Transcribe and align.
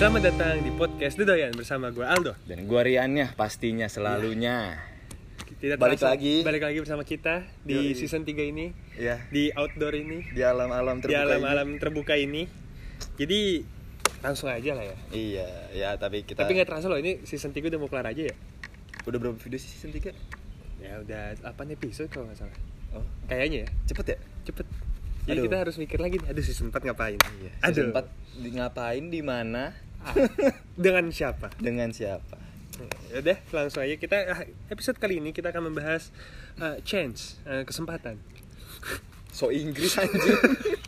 Selamat 0.00 0.32
datang 0.32 0.64
di 0.64 0.72
podcast 0.72 1.20
Dedoyan 1.20 1.52
bersama 1.52 1.92
gue 1.92 2.00
Aldo. 2.00 2.32
Dan 2.48 2.64
gua 2.64 2.80
Riannya 2.80 3.36
pastinya 3.36 3.84
selalunya. 3.84 4.80
Tidak 5.60 5.76
Balik 5.76 6.00
terasa- 6.00 6.16
lagi. 6.16 6.40
Balik 6.40 6.62
lagi 6.64 6.78
bersama 6.80 7.04
kita 7.04 7.44
di 7.60 7.92
Yoi. 7.92 7.92
season 7.92 8.24
3 8.24 8.40
ini, 8.40 8.72
Iya. 8.96 9.20
di 9.28 9.52
outdoor 9.52 9.92
ini, 9.92 10.24
Di 10.32 10.40
alam-alam 10.40 11.04
di 11.04 11.04
terbuka. 11.04 11.20
ini. 11.20 11.28
alam-alam 11.28 11.68
terbuka 11.76 12.14
ini. 12.16 12.42
Jadi 13.20 13.60
langsung 14.24 14.48
aja 14.48 14.72
lah 14.72 14.88
ya. 14.88 14.96
Iya, 15.12 15.48
ya 15.76 15.90
tapi 16.00 16.24
kita 16.24 16.40
Tapi 16.40 16.56
nggak 16.56 16.68
terasa 16.72 16.88
loh 16.88 16.96
ini 16.96 17.20
season 17.28 17.52
3 17.52 17.68
udah 17.68 17.76
mau 17.76 17.92
kelar 17.92 18.08
aja 18.08 18.24
ya. 18.24 18.36
udah 19.00 19.16
berapa 19.16 19.36
video 19.36 19.56
sih 19.56 19.68
season 19.68 19.92
3? 19.92 20.12
Ya 20.80 20.96
udah 20.96 21.36
8 21.44 21.76
episode 21.76 22.08
kalau 22.08 22.24
nggak 22.24 22.40
salah. 22.40 22.56
Oh, 22.92 23.04
Kayaknya 23.28 23.64
ya, 23.64 23.68
cepet 23.84 24.06
ya? 24.16 24.18
cepet. 24.48 24.64
Jadi 25.28 25.36
Aduh. 25.36 25.44
kita 25.44 25.56
harus 25.60 25.76
mikir 25.76 26.00
lagi, 26.00 26.16
aduh 26.24 26.40
season 26.40 26.72
4 26.72 26.88
ngapain? 26.88 27.20
Iya. 27.20 27.52
Aduh. 27.60 27.72
Season 27.76 27.92
4 27.92 28.08
di 28.40 28.50
ngapain 28.56 29.04
di 29.12 29.20
mana 29.20 29.76
dengan 30.80 31.08
siapa? 31.10 31.52
dengan 31.56 31.90
siapa? 31.90 32.36
Ya 33.10 33.20
Udah, 33.20 33.38
langsung 33.52 33.84
aja 33.84 33.94
kita 33.94 34.16
ah, 34.26 34.40
episode 34.68 34.96
kali 34.96 35.20
ini 35.20 35.30
kita 35.30 35.50
akan 35.50 35.68
membahas 35.68 36.08
uh, 36.56 36.80
chance, 36.80 37.36
uh, 37.44 37.62
kesempatan. 37.62 38.16
So 39.30 39.54
Inggris 39.54 39.94
anjir. 39.94 40.34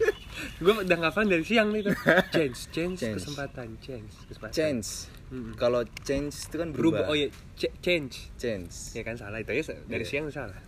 Gue 0.59 0.83
udah 0.83 0.98
ngafalin 0.98 1.30
dari 1.30 1.47
siang 1.47 1.71
nih 1.71 1.87
tuh. 1.87 1.95
Chance, 2.29 2.75
chance, 2.75 2.98
Chance. 2.98 3.16
kesempatan, 3.23 3.79
chance, 3.79 4.19
kesempatan. 4.27 4.51
change. 4.51 4.88
Mm-mm. 5.30 5.55
Kalau 5.55 5.87
change 6.02 6.51
itu 6.51 6.57
kan 6.59 6.74
Berubah. 6.74 7.07
berubah. 7.07 7.13
Oh 7.13 7.15
iya, 7.15 7.30
ch- 7.55 7.71
change. 7.79 8.35
Change. 8.35 8.99
Ya 8.99 9.07
kan 9.07 9.15
salah 9.15 9.38
itu 9.38 9.55
ya 9.55 9.63
dari 9.87 10.02
Iya. 10.02 10.10
siang 10.10 10.27
salah. 10.29 10.59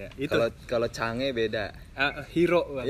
Ya, 0.00 0.08
itu. 0.16 0.32
Kalau 0.32 0.48
kalau 0.64 0.88
cange 0.88 1.28
beda. 1.36 1.76
Ah, 1.92 2.24
hero. 2.32 2.64
Bang. 2.72 2.88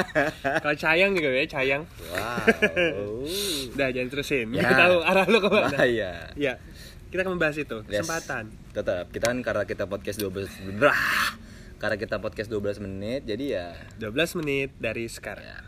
Kalau 0.64 0.76
cayang 0.76 1.16
juga 1.16 1.32
ya, 1.32 1.48
cayang. 1.48 1.82
Wow. 2.12 3.24
Udah 3.72 3.88
jangan 3.88 4.08
terusin. 4.12 4.52
Ya. 4.52 4.60
Kita 4.60 4.74
tahu 4.76 4.96
arah 5.00 5.24
lu 5.32 5.38
ke 5.40 5.48
mana. 5.48 5.72
Bahaya. 5.72 6.12
Ya. 6.36 6.60
Kita 7.08 7.24
akan 7.24 7.40
membahas 7.40 7.56
itu, 7.56 7.80
Yes. 7.88 8.04
kesempatan. 8.04 8.52
Tetap 8.72 9.08
kita 9.08 9.32
kan 9.32 9.40
karena 9.40 9.64
kita 9.64 9.84
podcast 9.88 10.20
12 10.20 10.76
Brah. 10.76 11.36
Karena 11.80 11.96
kita 11.96 12.20
podcast 12.20 12.48
12 12.48 12.78
menit 12.78 13.24
jadi 13.24 13.44
ya 13.48 13.66
12 13.96 14.36
menit 14.38 14.76
dari 14.76 15.08
sekarang. 15.08 15.64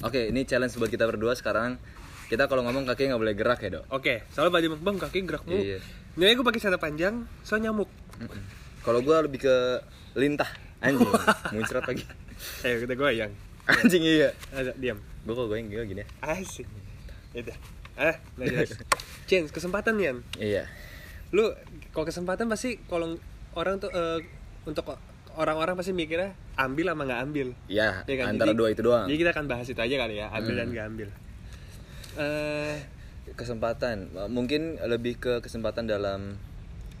Oke, 0.00 0.30
ini 0.30 0.46
challenge 0.46 0.78
buat 0.78 0.88
kita 0.88 1.04
berdua 1.04 1.34
sekarang. 1.34 1.74
Kita 2.26 2.46
kalau 2.46 2.62
ngomong 2.62 2.86
kaki 2.86 3.10
nggak 3.10 3.18
boleh 3.18 3.34
gerak 3.34 3.58
ya, 3.60 3.82
Dok. 3.82 3.84
Oke, 3.90 4.22
soalnya 4.30 4.54
baju 4.54 4.66
bang 4.78 4.96
kaki 4.96 5.18
gerak 5.26 5.42
mulu. 5.42 5.58
Iya. 5.58 5.78
Nih 6.14 6.34
gue 6.34 6.42
pakai 6.42 6.58
celana 6.58 6.78
panjang, 6.78 7.26
so 7.42 7.54
nyamuk. 7.54 7.90
Mm-mm. 8.22 8.59
Kalau 8.80 9.00
gua 9.00 9.20
lebih 9.20 9.40
ke 9.40 9.54
lintah, 10.14 10.48
anjing. 10.78 11.04
Muncrat 11.54 11.84
lagi. 11.84 12.04
Eh, 12.62 12.80
kita 12.80 12.94
goyang. 12.94 13.32
Anjing 13.66 14.02
iya. 14.02 14.32
Ada 14.50 14.72
diam. 14.74 14.98
Gua 15.22 15.34
kok 15.36 15.46
goyang 15.48 15.68
gini 15.68 15.84
gini. 15.86 16.02
Asik. 16.18 16.64
Ya 17.30 17.44
udah. 17.44 17.56
Ah, 17.94 18.16
nggak 18.34 18.46
jelas. 18.48 18.70
Chance, 19.24 19.52
kesempatan 19.52 20.00
Yan. 20.00 20.24
Iya. 20.34 20.64
Lu 21.30 21.52
kalau 21.90 22.04
kesempatan 22.04 22.48
pasti 22.48 22.80
kalau 22.82 23.20
orang 23.52 23.76
tuh 23.76 23.92
eh, 23.92 24.24
untuk 24.64 24.96
orang-orang 25.30 25.76
pasti 25.76 25.92
mikirnya 25.92 26.32
ambil 26.56 26.90
sama 26.90 27.02
nggak 27.04 27.20
ambil. 27.22 27.48
Iya, 27.68 28.02
Ya 28.02 28.14
kan? 28.18 28.34
antara 28.34 28.50
Jadi- 28.50 28.58
dua 28.58 28.68
itu 28.70 28.82
doang. 28.82 29.06
Jadi 29.06 29.18
kita 29.18 29.30
akan 29.30 29.46
bahas 29.46 29.66
itu 29.68 29.78
aja 29.78 29.94
kali 29.96 30.14
ya, 30.16 30.26
ambil 30.30 30.54
dan 30.54 30.64
Hmm. 30.64 30.72
nggak 30.72 30.86
ambil. 30.88 31.08
Eh, 32.16 32.76
Kesempatan, 33.30 34.10
mungkin 34.26 34.74
lebih 34.82 35.14
ke 35.16 35.38
kesempatan 35.38 35.86
dalam 35.86 36.34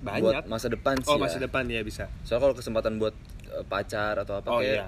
banyak. 0.00 0.22
buat 0.22 0.44
masa 0.48 0.66
depan 0.68 0.94
sih. 0.98 1.08
oh, 1.08 1.16
ya. 1.16 1.22
masa 1.22 1.38
depan 1.38 1.64
ya 1.66 1.80
bisa. 1.80 2.04
Soalnya 2.24 2.42
kalau 2.48 2.56
kesempatan 2.56 2.92
buat 2.96 3.14
eh, 3.48 3.64
pacar 3.64 4.16
atau 4.16 4.40
apa 4.40 4.48
Oh 4.48 4.60
kayak 4.60 4.74
iya. 4.74 4.86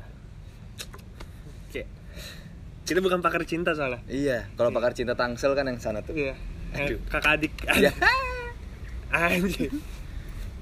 Oke. 1.68 1.82
Kita 2.82 2.98
bukan 2.98 3.20
pakar 3.22 3.42
cinta 3.46 3.72
soalnya. 3.72 4.02
Iya, 4.04 4.50
kalau 4.58 4.68
Iya. 4.68 4.76
pakar 4.76 4.92
cinta 4.92 5.14
Tangsel 5.14 5.52
kan 5.54 5.64
yang 5.64 5.78
sana 5.78 6.02
tuh. 6.02 6.12
Iya. 6.12 6.34
Eh, 6.72 6.88
Aduh. 6.88 6.98
kakak 7.08 7.30
adik. 7.38 7.52
Iya. 7.78 7.92
Anjir. 9.12 9.70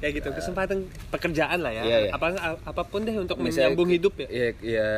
Ya 0.01 0.09
gitu, 0.11 0.29
kesempatan 0.33 0.89
pekerjaan 1.13 1.61
lah 1.61 1.71
ya. 1.71 1.83
Iya, 1.85 1.97
iya. 2.07 2.11
Apa 2.11 2.27
apa 2.65 2.83
pun 2.89 3.05
deh 3.05 3.15
untuk 3.15 3.37
Misalnya 3.39 3.73
menyambung 3.73 3.91
hidup 3.93 4.15
ya. 4.19 4.29
Iya, 4.29 4.49
iya 4.61 4.89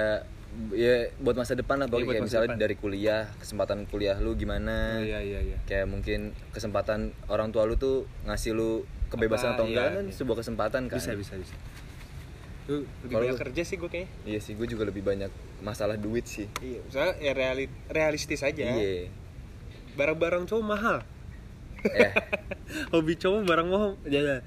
ya 0.77 1.09
buat 1.17 1.33
masa 1.33 1.57
depan 1.57 1.81
lah 1.81 1.89
pokoknya 1.89 2.13
kayak 2.13 2.29
misalnya 2.29 2.49
depan. 2.53 2.61
dari 2.61 2.77
kuliah 2.77 3.25
kesempatan 3.41 3.89
kuliah 3.89 4.21
lu 4.21 4.37
gimana 4.37 5.01
Oh, 5.01 5.05
iya 5.05 5.25
iya 5.25 5.41
iya. 5.41 5.57
kayak 5.65 5.89
mungkin 5.89 6.37
kesempatan 6.53 7.17
orang 7.33 7.57
tua 7.57 7.65
lu 7.65 7.81
tuh 7.81 8.05
ngasih 8.29 8.53
lu 8.53 8.85
kebebasan 9.13 9.49
Apa, 9.49 9.55
atau 9.55 9.65
enggak 9.67 9.85
iya, 9.85 9.95
kan 9.95 10.05
iya. 10.05 10.15
sebuah 10.15 10.37
kesempatan 10.39 10.83
kan 10.87 10.97
Bisa 10.97 11.13
bisa 11.13 11.35
bisa. 11.37 11.55
Lu 12.65 12.77
lebih 13.03 13.11
Kalau 13.11 13.23
banyak 13.27 13.39
kerja 13.39 13.63
sih 13.63 13.77
gue 13.77 13.87
kayaknya. 13.87 14.11
iya 14.25 14.39
sih 14.39 14.55
gue 14.55 14.65
juga 14.65 14.83
lebih 14.83 15.03
banyak 15.03 15.29
masalah 15.61 15.95
duit 15.95 16.25
sih 16.25 16.47
Iya, 16.59 16.81
misalnya 16.81 17.13
ya 17.19 17.33
reali- 17.33 17.75
realistis 17.87 18.41
aja. 18.41 18.65
iya 18.65 19.11
Barang-barang 19.93 20.45
cowok 20.45 20.65
mahal. 20.65 20.97
eh 21.85 22.13
Hobi 22.93 23.15
cowok 23.15 23.43
barang 23.43 23.69
mahal. 23.69 23.91
Ya, 24.05 24.21
ya. 24.23 24.39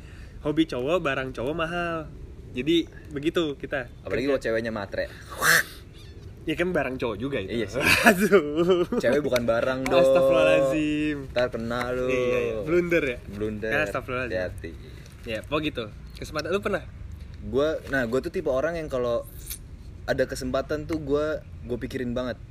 hobi 0.42 0.66
cowok 0.66 0.97
barang 1.00 1.30
cowok 1.32 1.53
mahal. 1.53 2.08
Jadi 2.52 2.88
begitu 3.12 3.53
kita. 3.53 3.92
apalagi 4.02 4.26
kalau 4.26 4.40
ceweknya 4.40 4.72
matre 4.72 5.12
Ya 6.45 6.53
kan 6.53 6.69
barang 6.69 6.95
cowok 6.95 7.17
juga 7.17 7.38
itu. 7.39 7.51
Iya 7.56 7.67
sih. 7.67 7.81
Aduh. 8.09 8.85
cewek 8.95 9.19
bukan 9.19 9.44
barang 9.44 9.79
dong 9.83 9.97
Astagfirullahaladzim. 10.00 11.17
ntar 11.28 11.50
kena 11.50 11.89
lu 11.89 12.06
Iya, 12.06 12.38
iya. 12.39 12.53
Blunder 12.61 13.03
ya? 13.03 13.17
blunder 13.28 13.72
Ya, 13.72 13.79
astagfirullahaladzim. 13.83 14.39
hati 14.39 14.72
Ya, 15.25 15.39
pokok 15.41 15.61
gitu. 15.63 15.84
Kesempatan 16.16 16.50
lu 16.50 16.59
pernah? 16.59 16.85
gue 17.44 17.69
nah 17.88 18.01
gue 18.03 18.19
tuh 18.19 18.31
tipe 18.31 18.47
orang 18.47 18.73
yang 18.73 18.85
kalau 18.88 19.22
ada 20.03 20.25
kesempatan 20.25 20.85
tuh 20.85 20.97
gue 20.97 21.25
gue 21.63 21.78
pikirin 21.79 22.09
banget 22.11 22.41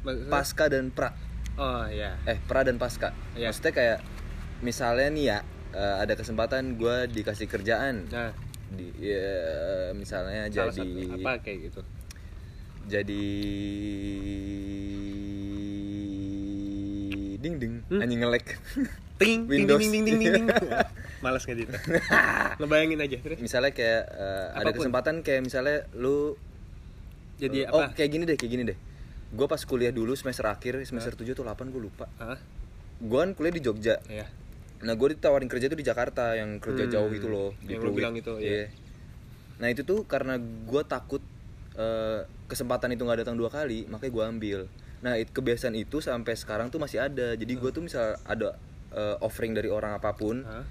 Maksudnya- 0.00 0.30
pasca 0.30 0.64
dan 0.68 0.84
pra 0.88 1.10
Oh, 1.54 1.82
ya. 1.86 2.14
eh 2.24 2.38
pra 2.40 2.62
dan 2.62 2.74
pasca 2.74 3.10
Iya. 3.32 3.50
maksudnya 3.50 3.72
kayak 3.72 3.98
misalnya 4.60 5.08
nih 5.08 5.24
ya 5.26 5.38
eh, 5.72 5.96
ada 6.00 6.14
kesempatan 6.14 6.74
gue 6.76 6.96
dikasih 7.08 7.46
kerjaan 7.46 8.06
Nah, 8.08 8.30
di 8.68 8.94
ya, 8.96 9.26
misalnya 9.92 10.46
salah 10.48 10.70
jadi 10.70 11.02
satu 11.02 11.14
apa 11.16 11.32
kayak 11.40 11.58
gitu. 11.64 11.80
Jadi 12.84 13.22
ding 17.36 17.54
ding 17.58 17.74
Hmm? 17.84 18.00
anjing 18.00 18.20
ngelek 18.20 18.46
Ting, 18.46 18.58
ting, 19.20 19.40
ting, 19.40 19.40
Windows. 19.46 19.78
ting, 19.78 19.90
ting, 19.92 20.04
ting, 20.04 20.18
ting, 20.18 20.32
ting. 20.34 20.46
Malas 21.24 21.44
ngedit. 21.44 21.68
Ngebayangin 22.58 22.98
aja 22.98 23.16
terus. 23.16 23.38
misalnya 23.38 23.70
kayak 23.70 24.02
eh, 24.10 24.46
ada 24.54 24.70
kesempatan 24.70 25.20
kayak 25.20 25.40
misalnya 25.42 25.88
lu 25.94 26.36
Jadi 27.34 27.64
oh 27.66 27.80
apa? 27.80 27.94
kayak 27.94 28.10
gini 28.10 28.24
deh 28.24 28.34
kayak 28.34 28.50
gini 28.50 28.62
deh 28.64 28.78
gue 29.30 29.46
pas 29.46 29.58
kuliah 29.60 29.90
dulu 29.90 30.14
semester 30.14 30.44
akhir 30.44 30.84
semester 30.84 31.12
7 31.12 31.32
atau 31.32 31.42
8 31.42 31.66
gue 31.68 31.82
lupa 31.82 32.06
Hah? 32.16 32.38
gue 32.96 33.18
kan 33.18 33.30
kuliah 33.32 33.50
di 33.50 33.60
Jogja 33.60 33.98
Iya. 34.06 34.26
Nah 34.80 34.92
gue 34.92 35.08
ditawarin 35.10 35.48
kerja 35.48 35.66
tuh 35.66 35.74
di 35.74 35.82
Jakarta 35.82 36.34
yang 36.34 36.58
kerja 36.58 36.84
Hmm, 36.84 36.92
jauh 36.92 37.10
itu 37.10 37.26
loh 37.26 37.50
di 37.58 37.72
yang 37.72 37.80
Pluit. 37.80 37.96
bilang 37.96 38.14
itu, 38.14 38.36
iya. 38.36 38.46
Iya. 38.46 38.64
Nah 39.56 39.68
itu 39.68 39.82
tuh 39.82 40.04
karena 40.04 40.36
gue 40.38 40.82
takut 40.84 41.24
eh, 41.74 42.20
kesempatan 42.46 42.92
itu 42.92 43.02
nggak 43.02 43.26
datang 43.26 43.36
dua 43.36 43.50
kali, 43.50 43.86
makanya 43.86 44.12
gue 44.12 44.24
ambil. 44.24 44.60
Nah 45.02 45.18
it, 45.18 45.30
kebiasaan 45.30 45.74
itu 45.74 46.00
sampai 46.00 46.34
sekarang 46.34 46.70
tuh 46.70 46.78
masih 46.78 47.02
ada. 47.02 47.34
Jadi 47.34 47.52
gue 47.54 47.70
tuh 47.70 47.82
misal 47.82 48.16
ada 48.24 48.56
eh, 48.90 49.16
offering 49.20 49.52
dari 49.52 49.68
orang 49.68 49.98
apa 49.98 50.14
pun, 50.14 50.42
Hah? 50.42 50.64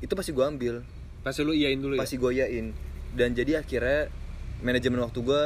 itu 0.00 0.12
pasti 0.12 0.30
gue 0.32 0.44
ambil, 0.44 0.84
Pasti 1.20 1.44
lu 1.44 1.52
iyain 1.52 1.76
dulu 1.76 1.96
ya? 1.96 2.00
pasti 2.00 2.16
gue 2.16 2.32
yain. 2.32 2.72
Dan 3.12 3.34
jadi 3.34 3.60
akhirnya 3.60 4.08
manajemen 4.60 5.00
waktu 5.02 5.20
gue 5.20 5.42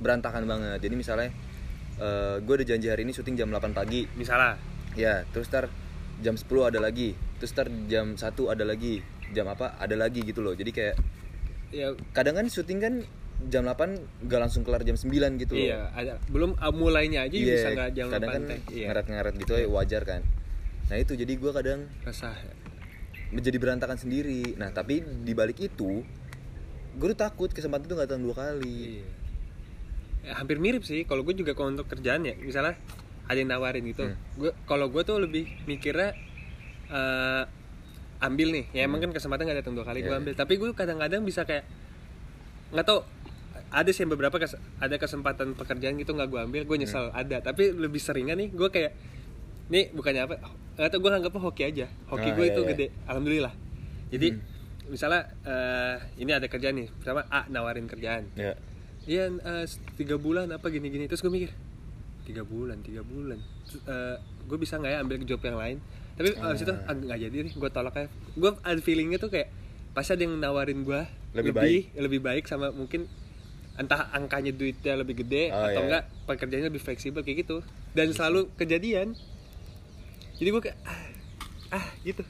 berantakan 0.00 0.44
banget. 0.44 0.82
Jadi 0.82 0.94
misalnya 0.96 1.30
eh, 1.96 2.36
gue 2.40 2.54
udah 2.58 2.66
janji 2.66 2.88
hari 2.90 3.04
ini 3.04 3.12
syuting 3.12 3.36
jam 3.36 3.48
8 3.48 3.72
pagi, 3.72 4.08
Misalnya. 4.16 4.56
Ya, 4.92 5.24
terus 5.32 5.48
ntar 5.48 5.72
jam 6.20 6.36
10 6.36 6.44
ada 6.68 6.76
lagi. 6.76 7.16
Terus 7.40 7.56
ntar 7.56 7.72
jam 7.88 8.12
1 8.16 8.28
ada 8.52 8.64
lagi. 8.64 9.00
Jam 9.32 9.48
apa? 9.48 9.80
Ada 9.80 9.96
lagi 9.96 10.20
gitu 10.20 10.44
loh. 10.44 10.52
Jadi 10.52 10.68
kayak 10.68 10.96
Ya, 11.72 11.96
kadang 12.12 12.36
kan 12.36 12.44
syuting 12.52 12.84
kan 12.84 12.94
jam 13.48 13.66
8 13.66 14.28
gak 14.28 14.40
langsung 14.40 14.62
kelar 14.62 14.82
jam 14.86 14.94
9 14.94 15.10
gitu 15.42 15.56
loh. 15.56 15.64
iya, 15.64 15.90
ada. 15.96 16.20
Belum 16.30 16.54
uh, 16.54 16.74
mulainya 16.74 17.26
aja 17.26 17.34
Iya, 17.34 17.54
bisa 17.56 17.68
nggak 17.74 17.90
jangan 17.96 18.12
kadang 18.14 18.30
kan 18.30 18.42
pantai. 18.46 18.58
Iya. 18.70 18.86
ngaret-ngaret 18.92 19.34
gitu 19.40 19.52
ya 19.56 19.66
wajar 19.70 20.02
kan. 20.06 20.20
Nah, 20.90 20.96
itu 21.00 21.12
jadi 21.16 21.32
gua 21.40 21.52
kadang 21.56 21.88
Resah. 22.04 22.36
ya. 22.36 22.54
menjadi 23.32 23.56
berantakan 23.56 23.96
sendiri. 23.96 24.54
Nah, 24.60 24.70
tapi 24.76 25.00
di 25.00 25.32
balik 25.32 25.58
itu 25.64 26.04
gue 26.92 27.06
tuh 27.16 27.16
takut 27.16 27.48
kesempatan 27.48 27.88
itu 27.88 27.94
gak 27.96 28.12
datang 28.12 28.20
dua 28.20 28.36
kali. 28.36 29.00
Iya. 29.00 29.08
Ya, 30.22 30.32
hampir 30.36 30.60
mirip 30.60 30.84
sih. 30.84 31.08
Kalau 31.08 31.24
gue 31.24 31.32
juga 31.32 31.56
kalau 31.56 31.72
untuk 31.72 31.88
kerjaan 31.88 32.22
ya, 32.28 32.36
misalnya 32.36 32.76
ada 33.24 33.38
yang 33.40 33.48
nawarin 33.48 33.82
gitu. 33.88 34.04
Hmm. 34.04 34.20
Gue 34.36 34.52
kalau 34.68 34.92
gue 34.92 35.00
tuh 35.02 35.16
lebih 35.16 35.48
mikirnya 35.64 36.12
eh, 36.92 37.42
ambil 38.20 38.52
nih. 38.52 38.64
Ya 38.76 38.84
emang 38.84 39.00
kan 39.00 39.10
kesempatan 39.16 39.48
gak 39.48 39.64
datang 39.64 39.74
dua 39.74 39.88
kali 39.88 40.04
gue 40.04 40.12
Iya, 40.12 40.20
ambil. 40.20 40.34
Tapi 40.36 40.52
gue 40.60 40.68
kadang-kadang 40.76 41.24
bisa 41.24 41.48
kayak 41.48 41.64
nggak 42.72 42.84
tau 42.88 43.04
ada 43.72 43.88
sih 43.88 44.04
beberapa 44.04 44.36
kes- 44.36 44.54
ada 44.76 44.94
kesempatan 44.94 45.52
pekerjaan 45.52 45.96
gitu 45.96 46.12
nggak 46.12 46.28
gue 46.28 46.40
ambil 46.42 46.62
gue 46.62 46.76
nyesel 46.78 47.08
Hmm. 47.08 47.16
ada 47.16 47.40
tapi 47.42 47.72
lebih 47.72 47.98
seringnya 47.98 48.32
nih 48.34 48.48
gue 48.48 48.68
kayak 48.68 48.92
nih 49.68 49.88
bukannya 49.90 50.22
apa 50.22 50.34
nggak 50.74 50.88
tau 50.88 50.98
gue 50.98 51.10
anggapnya 51.10 51.40
hoki 51.40 51.62
aja 51.64 51.86
hoki 52.06 52.28
Ah, 52.28 52.34
gue 52.34 52.44
iya, 52.44 52.52
itu 52.52 52.60
iya. 52.60 52.68
gede 52.70 52.86
alhamdulillah 53.04 53.54
jadi 54.08 54.28
Hmm. 54.30 54.40
misalnya 54.86 55.22
eh, 55.42 55.96
ini 56.18 56.30
ada 56.30 56.46
kerjaan 56.46 56.76
nih 56.76 56.88
pertama 56.92 57.24
A 57.26 57.48
nawarin 57.48 57.86
kerjaan 57.86 58.28
Ya. 58.34 58.52
Iya 59.02 59.24
eh, 59.32 59.64
tiga 59.96 60.14
bulan 60.14 60.46
apa 60.48 60.68
gini-gini 60.68 61.04
terus 61.04 61.20
gue 61.20 61.28
mikir 61.28 61.50
tiga 62.22 62.44
bulan 62.44 62.78
tiga 62.78 63.02
bulan 63.02 63.40
gue 64.42 64.58
bisa 64.58 64.76
nggak 64.76 64.90
ya 64.90 64.98
ambil 65.00 65.16
job 65.22 65.40
yang 65.40 65.56
lain 65.56 65.76
tapi 66.12 66.36
Ah. 66.36 66.52
abis 66.52 66.62
itu 66.62 66.70
nggak 66.70 67.18
jadi 67.20 67.36
nih 67.40 67.52
gue 67.52 67.70
tolak 67.70 67.94
aja 67.96 68.06
gue 68.12 68.50
ada 68.54 68.80
feelingnya 68.80 69.16
tuh 69.16 69.26
kayak 69.26 69.48
pasti 69.90 70.12
ada 70.12 70.22
yang 70.22 70.36
nawarin 70.36 70.82
gue 70.82 71.00
Lebih 71.32 71.50
lebih 71.50 71.82
lebih 71.96 72.20
baik 72.20 72.44
sama 72.44 72.68
mungkin 72.70 73.08
entah 73.72 74.12
angkanya 74.12 74.52
duitnya 74.52 74.94
lebih 74.94 75.20
gede 75.20 75.48
Oh, 75.48 75.56
atau 75.58 75.72
iya. 75.72 75.80
enggak 75.82 76.02
pekerjaannya 76.28 76.68
lebih 76.68 76.82
fleksibel 76.82 77.20
kayak 77.20 77.38
gitu. 77.42 77.56
Dan 77.92 78.12
selalu 78.12 78.52
kejadian. 78.54 79.16
Jadi 80.36 80.48
gue 80.48 80.62
kayak 80.62 80.78
ah, 80.82 81.00
ah 81.72 81.86
gitu. 82.02 82.20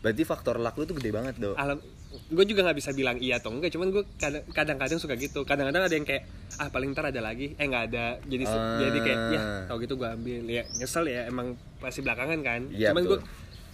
Berarti 0.00 0.22
faktor 0.22 0.56
luck 0.56 0.74
lu 0.74 0.84
tuh 0.84 0.96
gede 0.96 1.10
banget 1.10 1.36
do 1.36 1.52
alam 1.54 1.78
gue 2.12 2.44
juga 2.44 2.60
nggak 2.60 2.76
bisa 2.76 2.92
bilang 2.92 3.16
iya 3.16 3.40
atau 3.40 3.48
enggak 3.48 3.72
cuman 3.72 3.88
gue 3.88 4.04
kadang- 4.16 4.44
kadang-kadang 4.50 4.98
suka 4.98 5.16
gitu. 5.16 5.44
Kadang-kadang 5.44 5.88
ada 5.88 5.94
yang 5.94 6.04
kayak 6.04 6.28
ah 6.56 6.68
paling 6.68 6.92
ntar 6.92 7.08
ada 7.08 7.20
lagi. 7.20 7.52
Eh 7.56 7.64
nggak 7.64 7.84
ada. 7.88 8.16
Jadi 8.22 8.44
Ah. 8.44 8.80
jadi 8.80 8.98
kayak 9.00 9.18
ya 9.28 9.40
tau 9.68 9.76
gitu 9.76 9.94
gue 9.96 10.08
ambil. 10.08 10.42
Ya 10.44 10.64
nyesel 10.76 11.04
ya 11.06 11.24
emang 11.26 11.56
pasti 11.78 12.00
belakangan 12.00 12.40
kan. 12.40 12.60
Iya, 12.68 12.92
cuman 12.92 13.04
gue 13.06 13.18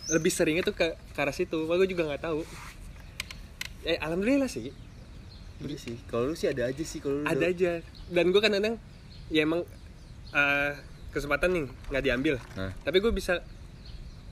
lebih 0.09 0.31
seringnya 0.31 0.63
tuh 0.63 0.73
ke 0.73 0.87
ke 0.95 1.19
arah 1.19 1.35
situ. 1.35 1.67
Gue 1.67 1.87
juga 1.87 2.07
nggak 2.07 2.23
tahu. 2.25 2.43
Eh 3.83 3.99
alhamdulillah 3.99 4.47
sih 4.47 4.71
Iya 5.59 5.79
sih 5.79 5.97
kalau 6.07 6.31
lu 6.31 6.35
sih 6.39 6.47
ada 6.47 6.71
aja 6.71 6.85
sih 6.87 7.03
kalau 7.03 7.23
lu 7.23 7.27
ada 7.27 7.47
aja. 7.51 7.83
Dan 8.07 8.31
gue 8.31 8.39
kadang-kadang 8.39 8.79
ya 9.27 9.43
emang 9.43 9.67
eh, 10.31 10.73
kesempatan 11.11 11.51
nih 11.51 11.65
nggak 11.91 12.05
diambil. 12.05 12.35
Nah. 12.55 12.71
tapi 12.87 13.03
gue 13.03 13.11
bisa 13.11 13.43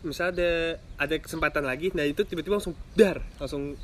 misal 0.06 0.30
ada 0.30 0.78
ada 1.02 1.16
kesempatan 1.18 1.66
lagi 1.66 1.90
nah 1.96 2.06
itu 2.06 2.22
tiba-tiba 2.22 2.62
langsung 2.62 2.78
dar 2.94 3.18
langsung 3.42 3.74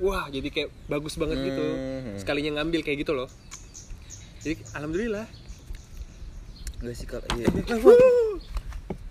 wah 0.00 0.30
jadi 0.32 0.48
kayak 0.48 0.70
bagus 0.88 1.20
banget 1.20 1.44
gitu. 1.44 1.66
Hmm. 1.76 2.16
sekalinya 2.16 2.62
ngambil 2.62 2.80
kayak 2.80 3.04
gitu 3.04 3.12
loh. 3.12 3.28
Jadi 4.40 4.64
alhamdulillah. 4.72 5.26
Enggak 6.80 6.94
sih 6.96 7.04
kalau 7.04 7.26
iya. 7.36 7.46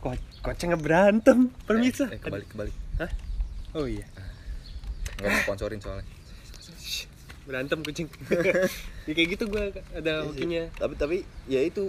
Ko 0.01 0.15
koceng 0.41 0.73
berantem 0.81 1.53
permisa 1.68 2.09
eh, 2.09 2.18
kebalik 2.18 2.47
kebalik. 2.50 2.75
Hah? 2.97 3.12
oh 3.77 3.85
iya. 3.85 4.07
Nggak 5.21 5.30
mau 5.30 5.41
sponsorin 5.45 5.77
soalnya 5.77 6.18
berantem 7.47 7.79
kucing. 7.81 8.07
Ya 9.07 9.15
kayak 9.15 9.29
gitu 9.33 9.47
gue 9.47 9.63
ada 9.94 10.13
Iya 10.13 10.27
hokinya. 10.27 10.63
Tapi 10.75 10.94
tapi 10.94 11.17
ya 11.47 11.63
itu 11.63 11.88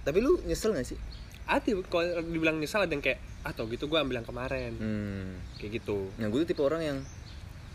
tapi 0.00 0.18
lu 0.18 0.38
nyesel 0.42 0.70
gak 0.70 0.86
sih? 0.86 0.98
Ada 1.44 1.74
kalau 1.84 2.06
dibilang 2.22 2.56
nyesal 2.56 2.86
ada 2.86 2.90
yang 2.90 3.02
kayak 3.02 3.18
ah 3.42 3.50
tau 3.50 3.66
gitu 3.66 3.84
gue 3.84 3.98
ambil 3.98 4.22
yang 4.22 4.28
kemarin. 4.28 4.70
Hmm. 4.72 5.34
kayak 5.58 5.82
gitu. 5.82 6.14
Nah 6.16 6.30
gue 6.30 6.38
tuh 6.40 6.48
tipe 6.48 6.62
orang 6.62 6.80
yang 6.80 6.98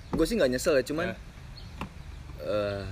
gue 0.10 0.24
sih 0.24 0.34
nggak 0.34 0.48
nyesel 0.50 0.74
ya 0.74 0.84
cuman 0.84 1.12
Nah. 1.12 1.20
eh 2.40 2.84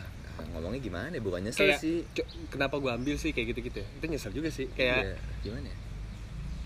ngomongnya 0.51 0.81
gimana 0.81 1.07
ya? 1.09 1.23
Bukan 1.23 1.41
nyesel 1.41 1.63
kayak 1.65 1.79
sih. 1.79 2.03
"Co- 2.11 2.27
kenapa 2.49 2.75
gue 2.75 2.91
ambil 2.91 3.15
sih 3.15 3.31
kayak 3.31 3.55
gitu 3.55 3.59
gitu 3.65 3.77
ya? 3.79 3.87
Itu 3.89 4.05
nyesel 4.05 4.31
juga 4.31 4.51
sih 4.51 4.67
kayak 4.69 5.01
Iya, 5.05 5.15
gimana 5.41 5.65
ya 5.65 5.77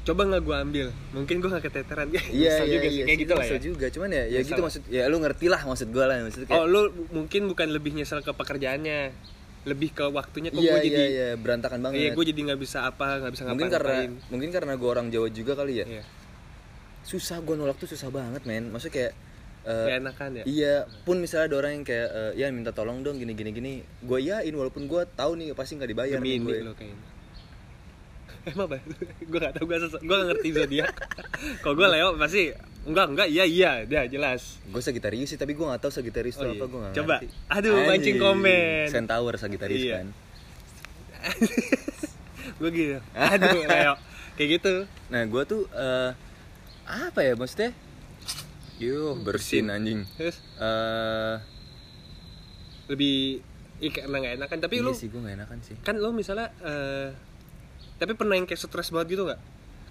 coba 0.09 0.21
nggak 0.25 0.41
gue 0.41 0.56
ambil? 0.57 0.88
Mungkin 1.13 1.35
gue 1.38 1.50
nggak 1.53 1.65
keteteran 1.69 2.07
ya 2.09 2.23
iya 2.33 2.53
iya 2.65 2.77
juga 2.81 2.88
iya 2.89 3.03
kayak 3.06 3.19
gitu 3.21 3.33
lah 3.38 3.45
ya. 3.45 3.59
juga. 3.61 3.85
Cuman 3.94 4.09
ya 4.09 4.23
ya 4.25 4.39
Nyesel. 4.41 4.50
gitu 4.50 4.61
maksud 4.65 4.81
ya 4.89 5.03
lu 5.06 5.17
ngerti 5.21 5.45
lah 5.45 5.61
maksud 5.61 5.88
gue 5.94 6.06
lah 6.09 6.15
maksud 6.25 6.41
kayak 6.50 6.57
oh 6.57 6.65
lu 6.65 6.81
mungkin 7.13 7.41
bukan 7.45 7.67
lebih 7.69 7.91
nyesel 7.94 8.25
ke 8.25 8.31
pekerjaannya. 8.33 9.00
Lebih 9.67 9.89
ke 9.91 10.06
waktunya 10.09 10.50
kok 10.50 10.57
iya 10.57 10.71
gue 10.73 10.79
iya 10.81 10.88
jadi 10.89 11.03
iya 11.06 11.29
berantakan 11.38 11.79
banget. 11.85 11.97
Iya 12.01 12.09
gue 12.17 12.25
jadi 12.25 12.39
nggak 12.50 12.59
bisa 12.59 12.77
apa 12.89 13.06
nggak 13.21 13.31
bisa 13.38 13.44
mungkin 13.45 13.69
karena 13.69 13.97
mungkin 14.33 14.50
karena 14.50 14.73
gue 14.73 14.89
orang 14.89 15.07
Jawa 15.13 15.27
juga 15.29 15.53
kali 15.53 15.73
ya. 15.83 15.85
Iya. 15.85 16.03
Susah 17.05 17.38
gue 17.45 17.53
nolak 17.53 17.77
tuh 17.77 17.85
susah 17.85 18.09
banget 18.09 18.41
men. 18.50 18.73
Maksudnya 18.73 18.95
kayak 18.97 19.13
Kayak 19.69 20.01
enakan 20.01 20.29
ya? 20.33 20.44
Iya, 20.50 20.75
pun 21.05 21.21
misalnya 21.21 21.51
ada 21.51 21.55
orang 21.62 21.71
yang 21.77 21.85
kayak 21.85 22.09
eh, 22.09 22.31
ya 22.41 22.47
minta 22.50 22.71
tolong 22.73 23.05
dong 23.05 23.21
gini 23.21 23.38
gini 23.38 23.51
gini, 23.53 23.73
gue 24.01 24.19
yain 24.23 24.55
walaupun 24.55 24.89
gue 24.89 25.03
tahu 25.13 25.38
nih 25.38 25.53
pasti 25.53 25.77
nggak 25.77 25.89
dibayar 25.94 26.17
demi 26.17 26.41
gue. 26.41 26.63
lo 26.63 26.73
kayaknya 26.73 27.19
emang 28.50 28.66
apa 28.68 28.78
gue 29.30 29.40
gak 29.40 29.54
tau 29.54 29.63
gue 29.63 29.78
gue 29.80 30.16
gak 30.16 30.28
ngerti 30.28 30.50
zodiak 30.51 30.92
kalau 31.62 31.74
gue 31.74 31.88
Leo 31.88 32.10
pasti 32.16 32.50
enggak 32.81 33.06
enggak 33.07 33.28
iya 33.28 33.44
iya 33.44 33.72
dia 33.84 34.01
jelas 34.06 34.57
Gue 34.66 34.80
Sagitarius 34.80 35.28
sih, 35.28 35.38
tapi 35.38 35.51
gue 35.51 35.62
nggak 35.62 35.80
tahu 35.80 35.92
Sagitarius 35.92 36.36
Oh 36.36 36.42
itu 36.42 36.48
iya. 36.48 36.56
apa 36.56 36.66
gue 36.66 36.80
nggak 36.80 36.94
Coba. 36.96 37.16
ngerti. 37.18 37.28
Aduh, 37.50 37.74
mancing 37.84 38.18
komen. 38.18 38.86
Centaur 38.88 39.34
Sagitarius 39.36 39.84
Iya. 39.84 39.96
kan. 39.96 40.07
gue 42.60 42.69
gitu 42.69 42.98
aduh 43.13 43.62
Leo 43.63 43.94
kayak 44.36 44.50
gitu 44.56 44.74
Nah 45.07 45.22
gue 45.24 45.44
tuh 45.44 45.68
eh, 45.69 46.12
apa 46.86 47.19
ya 47.19 47.34
maksudnya? 47.34 47.72
Yuh 48.80 49.19
bersin 49.19 49.68
anjing. 49.68 50.07
terus 50.16 50.40
Eh 50.56 51.36
lebih 52.88 53.44
Ih, 53.80 53.92
karena 53.92 54.19
gak 54.19 54.36
enakan 54.36 54.57
tapi 54.60 54.75
iya 54.75 54.84
lu 54.84 54.92
sih 54.92 55.07
gue 55.07 55.19
gak 55.19 55.36
enakan 55.36 55.60
sih. 55.62 55.75
kan 55.80 55.96
lo 55.96 56.12
misalnya 56.12 56.51
eh, 56.60 57.16
tapi 58.00 58.12
pernah 58.13 58.34
yang 58.34 58.44
kayak 58.44 58.57
stres 58.57 58.90
banget 58.90 59.13
gitu 59.13 59.24
nggak 59.24 59.40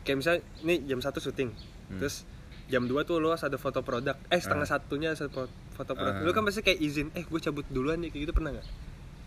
kayak 0.02 0.16
misalnya 0.16 0.40
ini 0.62 0.74
jam 0.82 0.98
satu 0.98 1.20
syuting 1.20 1.52
Hmm. 1.86 1.96
terus 1.96 2.24
jam 2.66 2.84
2 2.84 3.00
tuh 3.02 3.16
lo 3.16 3.30
harus 3.30 3.40
ada 3.42 3.56
foto 3.56 3.80
produk 3.80 4.12
eh 4.26 4.36
setengah 4.36 4.64
Ah. 4.64 4.72
satunya 4.74 5.08
ada 5.10 5.24
fo- 5.26 5.48
foto 5.70 5.92
produk 5.94 6.14
Ah. 6.14 6.20
lo 6.20 6.30
kan 6.30 6.42
pasti 6.42 6.60
kayak 6.60 6.76
izin 6.78 7.08
eh 7.14 7.22
gue 7.22 7.38
cabut 7.38 7.64
duluan 7.66 7.96
nih 7.98 8.08
kayak 8.08 8.22
gitu 8.24 8.34
pernah 8.34 8.52
nggak 8.52 8.68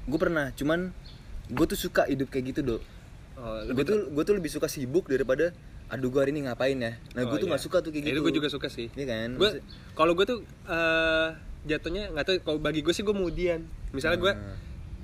Gue 0.03 0.17
pernah, 0.19 0.49
cuman 0.51 0.89
gue 1.47 1.65
tuh 1.67 1.77
suka 1.79 2.05
hidup 2.05 2.25
kayak 2.27 2.45
gitu 2.49 2.61
dok. 2.63 2.81
oh, 3.35 3.61
Gue 3.67 3.81
tuh 3.81 4.09
gue 4.09 4.23
tuh 4.23 4.33
lebih 4.33 4.49
suka 4.49 4.65
sibuk 4.65 5.05
daripada 5.05 5.53
aduh 5.87 6.07
gue 6.07 6.17
hari 6.19 6.31
ini 6.31 6.45
ngapain 6.45 6.73
ya. 6.73 6.97
Nah 7.11 7.21
gue 7.23 7.29
Oh, 7.29 7.37
tuh 7.37 7.45
iya. 7.45 7.51
nggak 7.51 7.61
suka 7.61 7.77
tuh 7.79 7.89
kayak 7.89 8.01
Ya, 8.01 8.07
gitu. 8.07 8.15
itu 8.15 8.21
gue 8.23 8.33
juga 8.35 8.47
suka 8.47 8.67
sih 8.67 8.89
Iya 8.91 9.05
kan. 9.05 9.29
gue 9.35 9.49
kalau 9.91 10.13
gue 10.13 10.25
tuh 10.25 10.39
eh 10.65 11.29
jatuhnya 11.63 12.09
nggak 12.09 12.23
tahu 12.23 12.35
kalau 12.43 12.57
bagi 12.59 12.81
gue 12.81 12.89
sih 12.89 13.01
gue 13.01 13.11
kemudian 13.11 13.61
misalnya 13.91 14.17
gue 14.19 14.33
Ah. 14.33 14.57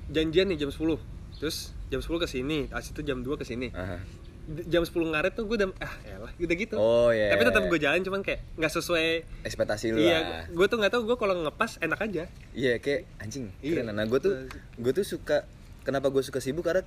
janjian 0.08 0.46
nih 0.46 0.58
jam 0.58 0.70
10 0.70 0.98
terus 1.36 1.70
jam 1.88 1.98
10 1.98 2.08
ke 2.16 2.26
sini 2.26 2.58
abis 2.68 2.90
itu 2.90 3.00
jam 3.00 3.18
2 3.18 3.28
ke 3.34 3.44
sini 3.44 3.68
Aha. 3.70 3.98
D- 4.44 4.64
jam 4.66 4.80
10 4.80 4.92
ngaret 5.08 5.32
tuh 5.32 5.44
gue 5.44 5.56
udah 5.56 5.68
ah 5.78 5.92
elah 6.06 6.32
udah 6.34 6.56
gitu 6.56 6.74
Oh 6.74 7.08
iya. 7.08 7.28
tapi 7.30 7.44
tetap 7.44 7.62
gue 7.62 7.78
jalan 7.78 8.00
cuman 8.00 8.20
kayak 8.20 8.40
nggak 8.54 8.72
sesuai 8.72 9.06
ekspektasi 9.42 9.92
lu 9.92 10.00
iya 10.00 10.44
gue 10.46 10.66
tuh 10.66 10.76
nggak 10.76 10.88
tahu 10.90 11.04
gue 11.04 11.16
kalau 11.16 11.36
ngepas 11.38 11.76
enak 11.78 12.00
aja 12.00 12.24
Iya 12.52 12.76
kayak 12.76 13.06
anjing. 13.18 13.52
Iya. 13.60 13.80
Keren. 13.80 13.92
Nah 13.92 14.04
gue 14.04 14.18
tuh 14.18 14.32
gue 14.74 14.92
tuh 14.92 15.04
suka 15.04 15.44
kenapa 15.80 16.08
gue 16.08 16.20
suka 16.20 16.38
sibuk 16.38 16.62
karena 16.62 16.82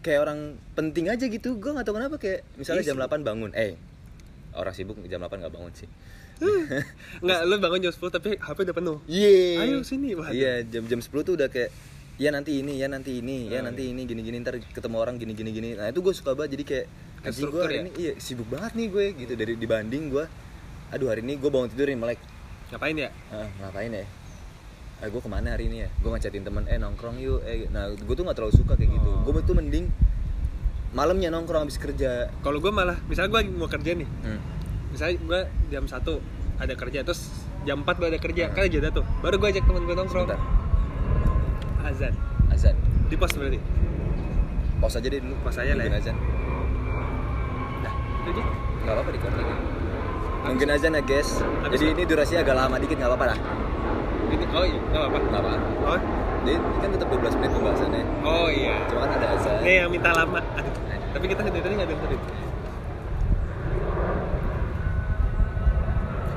kayak 0.00 0.20
orang 0.20 0.40
penting 0.72 1.06
aja 1.06 1.22
gitu. 1.22 1.54
Gue 1.54 1.70
nggak 1.70 1.84
tahu 1.84 1.94
kenapa 1.94 2.16
kayak 2.16 2.40
misalnya 2.54 2.80
Iya 2.80 2.88
jam 2.88 2.96
sih. 2.96 3.04
8 3.04 3.20
bangun. 3.20 3.50
Eh 3.52 3.74
orang 4.52 4.72
sibuk 4.72 4.96
jam 5.04 5.18
8 5.18 5.28
nggak 5.36 5.52
bangun 5.52 5.72
sih. 5.72 5.88
nggak 7.20 7.40
lu 7.44 7.54
bangun 7.58 7.80
jam 7.82 7.92
10 7.92 8.00
tapi 8.10 8.30
HP 8.34 8.58
udah 8.62 8.76
penuh 8.76 8.98
Iya. 9.04 9.60
Ayo 9.60 9.76
sini. 9.82 10.16
Iya 10.30 10.64
jam 10.64 10.86
jam 10.86 10.98
10 10.98 11.10
tuh 11.20 11.34
udah 11.34 11.48
kayak 11.48 11.68
ya 12.20 12.28
nanti 12.28 12.60
ini 12.60 12.76
ya 12.76 12.86
nanti 12.86 13.16
ini 13.16 13.48
ya 13.48 13.58
Oh, 13.58 13.64
nanti 13.64 13.88
ini 13.88 14.04
gini 14.04 14.20
gini 14.20 14.36
ntar 14.38 14.60
ketemu 14.60 14.96
orang 14.98 15.16
gini 15.16 15.32
gini 15.32 15.50
gini. 15.50 15.68
Nah 15.72 15.88
itu 15.88 15.98
gue 15.98 16.12
suka 16.12 16.36
banget 16.36 16.60
jadi 16.60 16.64
kayak 16.64 16.86
anjing 17.22 17.48
gue 17.48 17.62
hari 17.62 17.74
ya? 17.74 17.80
ini 17.80 17.90
iya 17.96 18.12
sibuk 18.18 18.44
banget 18.46 18.72
nih 18.76 18.86
gue 18.86 19.04
gitu 19.16 19.32
dari 19.34 19.52
dibanding 19.56 20.04
gue. 20.08 20.24
Aduh 20.90 21.08
hari 21.08 21.20
ini 21.22 21.34
gue 21.34 21.48
bangun 21.48 21.68
tidur 21.68 21.88
nih 21.88 21.96
melek. 21.96 22.20
ngapain 22.68 22.94
ya 22.94 23.10
Ah, 23.32 23.48
ngapain 23.58 23.90
ya? 23.90 24.04
Ah, 25.00 25.08
gue 25.08 25.16
ke 25.16 25.26
mana 25.26 25.48
hari 25.50 25.66
ini 25.66 25.82
ya? 25.82 25.88
Gue 25.96 26.12
ngacatin 26.12 26.44
temen, 26.44 26.62
eh 26.66 26.76
nongkrong 26.76 27.16
yuk. 27.18 27.40
Eh, 27.42 27.66
nah, 27.66 27.88
gue 27.88 28.14
tuh 28.14 28.20
nggak 28.20 28.36
terlalu 28.36 28.54
suka 28.54 28.76
kayak 28.76 28.92
gitu. 28.92 29.10
Oh. 29.10 29.24
Gue 29.26 29.40
tuh 29.40 29.56
mending 29.56 29.88
malamnya 30.90 31.30
nongkrong 31.30 31.64
habis 31.64 31.78
kerja. 31.78 32.28
kalau 32.40 32.58
gue 32.58 32.68
malah 32.68 32.98
misalnya 33.06 33.30
gue 33.32 33.54
mau 33.54 33.66
kerja 33.66 33.94
nih 33.94 34.08
Hmm. 34.20 34.40
misalnya 34.90 35.16
gue 35.16 35.40
jam 35.70 35.84
1 35.86 36.18
ada 36.58 36.74
kerja 36.74 36.98
terus 37.00 37.30
jam 37.62 37.80
4 37.80 37.94
gue 37.96 38.08
ada 38.08 38.18
kerja 38.18 38.44
Hmm. 38.44 38.54
kan 38.54 38.66
jeda 38.66 38.90
tuh 38.90 39.06
baru 39.18 39.38
gue 39.38 39.48
ajak 39.50 39.64
temen 39.64 39.82
gue 39.82 39.94
nongkrong 39.94 40.26
Sebentar. 40.26 40.59
Azan 41.82 42.14
Azan. 42.48 42.74
di 43.08 43.16
pos 43.16 43.32
berarti 43.32 43.60
Pause 44.80 44.96
aja 44.96 45.08
deh 45.08 45.20
dulu. 45.20 45.36
Pause 45.44 45.60
aja 45.60 45.72
lah 45.74 45.84
ya. 45.84 45.92
azan. 45.94 46.16
nah 47.80 47.94
jadi 48.22 48.40
Gak 48.80 48.92
apa-apa 48.96 49.10
di 49.10 49.20
kontak. 49.20 49.44
Mungkin 50.40 50.68
azan 50.70 50.96
ya 50.96 51.02
guys. 51.04 51.30
Habis 51.60 51.76
Jadi 51.76 51.84
ya? 51.84 51.92
ini 51.92 52.02
durasinya 52.04 52.40
agak 52.40 52.56
lama 52.56 52.76
dikit 52.80 52.96
nggak 52.96 53.10
apa-apa 53.12 53.26
lah. 53.28 53.38
ini 54.30 54.44
oh 54.48 54.64
iya 54.64 54.80
nggak 54.80 55.04
apa 55.04 55.18
Nggak 55.20 55.42
apa. 55.42 55.50
oh 55.84 55.98
Jadi 56.40 56.56
ini 56.56 56.78
kan 56.80 56.90
tetap 56.90 57.08
12 57.12 57.36
menit 57.36 57.50
pembahasannya. 57.52 58.02
oh 58.24 58.48
iya 58.48 58.74
Cuma 58.88 58.98
kan 59.04 59.10
ada 59.14 59.26
azan. 59.36 59.56
ini 59.60 59.72
yang 59.76 59.90
minta 59.92 60.10
lama 60.10 60.40
tapi 61.10 61.24
kita 61.26 61.40
dari 61.42 61.60
tadi 61.60 61.74
nggak 61.76 61.88
dengerin 61.90 62.20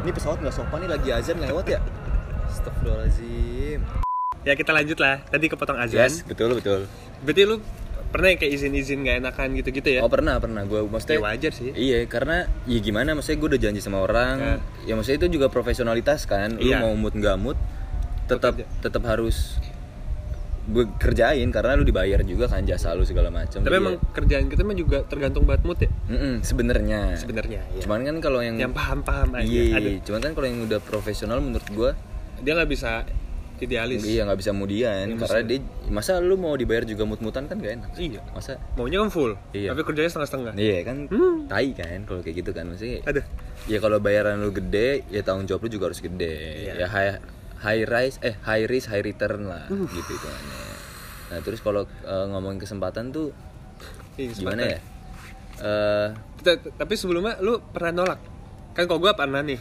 Ini 0.04 0.12
pesawat 0.12 0.38
nggak 0.44 0.52
sopan 0.52 0.84
nih 0.84 0.90
lagi 0.92 1.10
azan 1.10 1.40
lewat 1.40 1.66
ya. 1.66 1.80
Astagfirullahaladzim. 2.52 4.04
Ya 4.44 4.54
kita 4.54 4.72
lanjut 4.72 4.98
lah 4.98 5.24
tadi 5.24 5.48
kepotong 5.48 5.78
azan 5.78 6.04
Yes, 6.04 6.22
betul 6.22 6.54
betul. 6.54 6.86
berarti 7.22 7.44
lu 7.44 7.58
pernah 8.06 8.30
yang 8.30 8.38
kayak 8.38 8.54
izin-izin 8.54 9.02
gak 9.02 9.18
enakan 9.20 9.48
gitu-gitu 9.56 9.90
ya 9.90 10.00
Oh 10.00 10.08
pernah 10.08 10.38
pernah 10.38 10.62
gue 10.62 10.78
ya 10.78 10.86
maksudnya 10.86 11.18
wajar 11.20 11.50
sih 11.50 11.72
Iya, 11.72 12.06
karena 12.06 12.46
ya 12.64 12.78
gimana 12.78 13.12
maksudnya 13.12 13.40
gue 13.40 13.50
udah 13.50 13.62
janji 13.64 13.80
sama 13.80 14.00
orang. 14.00 14.62
Ya, 14.84 14.94
maksudnya 14.94 15.18
itu 15.20 15.34
juga 15.34 15.48
profesionalitas 15.48 16.24
kan. 16.24 16.56
Lu 16.56 16.70
Iya. 16.70 16.78
mau 16.78 16.94
mood 16.94 17.12
nggak 17.12 17.34
mood 17.36 17.58
tetap 18.24 18.54
tetap 18.80 19.02
harus 19.04 19.58
gue 20.64 20.88
kerjain 20.96 21.44
karena 21.50 21.74
lu 21.74 21.84
dibayar 21.84 22.22
juga 22.22 22.48
kan 22.48 22.64
jasa 22.64 22.94
lu 22.94 23.04
segala 23.04 23.28
macam. 23.28 23.60
tapi 23.60 23.68
Jadi 23.68 23.82
emang 23.82 23.96
ya, 23.96 24.08
kerjaan 24.14 24.46
kita 24.48 24.62
mah 24.62 24.78
juga 24.78 24.98
tergantung 25.04 25.44
banget 25.44 25.64
mood 25.66 25.76
ya 25.78 25.90
mm-mm, 26.08 26.36
sebenarnya. 26.40 27.02
sebenarnya 27.18 27.62
ya. 27.68 27.82
Cuman 27.82 28.00
kan 28.04 28.16
kalau 28.20 28.40
yang 28.40 28.56
yang 28.56 28.72
paham-paham 28.72 29.36
aja 29.36 29.44
Iya, 29.44 30.00
cuman 30.02 30.20
kan 30.22 30.32
kalau 30.32 30.48
yang 30.48 30.64
udah 30.64 30.80
profesional 30.80 31.40
menurut 31.40 31.68
gue 31.68 31.92
dia 32.40 32.52
nggak 32.54 32.70
bisa 32.70 33.04
idealis. 33.60 34.02
Iya 34.02 34.24
nggak 34.24 34.40
bisa 34.40 34.50
kemudian 34.50 35.06
Nggak 35.14 35.26
karena 35.26 35.44
dia 35.46 35.60
masa 35.88 36.18
lu 36.18 36.36
mau 36.36 36.54
dibayar 36.54 36.82
juga 36.82 37.04
mut-mutan 37.04 37.46
kan 37.46 37.56
gak 37.56 37.74
enak? 37.76 37.90
Iya. 37.96 38.22
Masa? 38.30 38.58
Maunya 38.74 39.00
kan 39.00 39.10
full 39.10 39.34
Iya. 39.52 39.72
tapi 39.72 39.82
kerjanya 39.84 40.10
setengah-setengah. 40.10 40.54
Iya 40.54 40.78
kan 40.82 40.98
Hmm. 41.08 41.38
tai 41.46 41.72
kan 41.72 42.00
kalau 42.04 42.20
kayak 42.20 42.36
gitu 42.40 42.52
kan 42.52 42.66
maksudnya 42.66 43.00
ada. 43.04 43.22
ya 43.64 43.78
kalau 43.78 43.98
bayaran 43.98 44.38
lu 44.38 44.52
gede 44.52 45.08
ya 45.08 45.22
tanggung 45.22 45.46
jawab 45.46 45.64
lu 45.64 45.70
juga 45.72 45.88
harus 45.88 46.00
gede. 46.00 46.36
Iya. 46.66 46.74
ya 46.76 46.88
high 46.88 47.12
high 47.60 47.84
rise 47.84 48.18
eh 48.20 48.36
high 48.42 48.66
risk 48.66 48.88
high 48.88 49.00
return 49.02 49.46
lah 49.46 49.64
gitu 49.68 49.88
hitungannya 50.10 50.62
nah 51.26 51.40
terus 51.40 51.60
kalau 51.60 51.86
eh, 51.86 52.26
ngomongin 52.28 52.60
kesempatan 52.60 53.10
tuh 53.10 53.32
Iya, 54.14 54.36
gimana 54.36 54.62
kesempatan. 54.62 54.70
ya? 54.70 54.80
Eh 55.64 56.08
T- 56.44 56.72
tapi 56.74 56.94
sebelumnya 56.94 57.40
lu 57.40 57.64
pernah 57.64 57.92
nolak? 57.96 58.20
Kan 58.74 58.84
kok 58.84 58.98
gua 58.98 59.14
pernah 59.14 59.40
nih. 59.40 59.58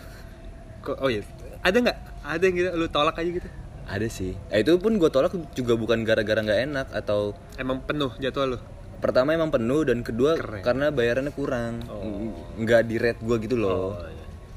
Oh 0.96 1.06
iya 1.06 1.22
ada 1.60 1.78
nggak? 1.78 1.98
Ada 2.22 2.42
yang 2.42 2.54
gitu 2.56 2.68
lu 2.74 2.86
tolak 2.86 3.14
aja 3.14 3.30
gitu 3.30 3.48
ada 3.92 4.08
sih. 4.08 4.32
Eh, 4.48 4.64
itu 4.64 4.72
pun 4.80 4.96
gue 4.96 5.10
tolak 5.12 5.36
juga 5.52 5.76
bukan 5.76 6.00
gara-gara 6.02 6.40
nggak 6.40 6.60
enak 6.66 6.86
atau 6.96 7.36
emang 7.60 7.84
penuh 7.84 8.08
jadwal 8.16 8.56
lu? 8.56 8.58
Pertama 8.98 9.34
emang 9.34 9.50
penuh 9.50 9.84
dan 9.84 10.00
kedua 10.00 10.38
Keren. 10.38 10.62
karena 10.64 10.86
bayarannya 10.88 11.30
kurang. 11.30 11.84
Ng- 11.84 12.64
nggak 12.64 12.82
di 12.86 12.96
rate 12.96 13.20
gue 13.20 13.36
gitu 13.42 13.60
loh. 13.60 13.98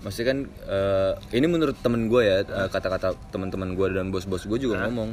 Maksudnya 0.05 0.27
kan 0.31 0.39
eh, 0.47 1.11
ini 1.33 1.45
menurut 1.45 1.75
temen 1.81 2.07
gue 2.07 2.21
ya 2.21 2.37
eh, 2.41 2.69
kata-kata 2.69 3.17
teman-teman 3.29 3.73
gue 3.73 3.87
dan 3.91 4.07
bos-bos 4.07 4.45
gue 4.45 4.59
juga 4.61 4.85
ngomong 4.85 5.11